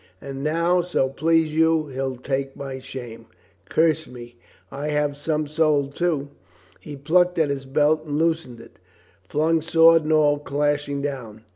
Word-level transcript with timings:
And 0.19 0.43
now, 0.43 0.81
so 0.81 1.09
please 1.09 1.53
you, 1.53 1.89
he'd 1.89 2.23
take 2.23 2.55
my 2.55 2.79
shame.... 2.79 3.27
Curse 3.69 4.07
me, 4.07 4.35
I 4.71 4.87
have 4.87 5.15
some 5.15 5.45
soul, 5.45 5.89
too." 5.91 6.29
He 6.79 6.95
plucked 6.95 7.37
at 7.37 7.51
his 7.51 7.65
belt 7.67 8.05
and 8.07 8.17
loosening 8.17 8.61
it, 8.61 8.79
flung 9.29 9.61
sword 9.61 10.01
and 10.03 10.11
all 10.11 10.39
clashing 10.39 11.03
down. 11.03 11.43